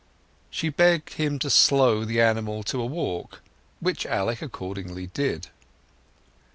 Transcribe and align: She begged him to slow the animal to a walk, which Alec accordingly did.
She 0.49 0.69
begged 0.69 1.13
him 1.13 1.37
to 1.37 1.49
slow 1.51 2.05
the 2.05 2.19
animal 2.21 2.63
to 2.63 2.81
a 2.81 2.85
walk, 2.87 3.39
which 3.79 4.07
Alec 4.07 4.41
accordingly 4.41 5.05
did. 5.05 5.49